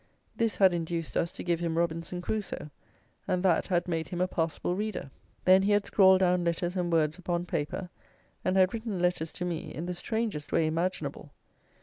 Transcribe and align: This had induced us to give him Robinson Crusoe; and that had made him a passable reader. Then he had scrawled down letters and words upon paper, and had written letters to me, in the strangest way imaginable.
This 0.35 0.55
had 0.57 0.73
induced 0.73 1.15
us 1.15 1.31
to 1.33 1.43
give 1.43 1.59
him 1.59 1.77
Robinson 1.77 2.23
Crusoe; 2.23 2.71
and 3.27 3.43
that 3.43 3.67
had 3.67 3.87
made 3.87 4.09
him 4.09 4.19
a 4.19 4.27
passable 4.27 4.75
reader. 4.75 5.11
Then 5.45 5.61
he 5.61 5.73
had 5.73 5.85
scrawled 5.85 6.21
down 6.21 6.43
letters 6.43 6.75
and 6.75 6.91
words 6.91 7.19
upon 7.19 7.45
paper, 7.45 7.91
and 8.43 8.57
had 8.57 8.73
written 8.73 8.99
letters 8.99 9.31
to 9.33 9.45
me, 9.45 9.71
in 9.71 9.85
the 9.85 9.93
strangest 9.93 10.51
way 10.51 10.65
imaginable. 10.65 11.29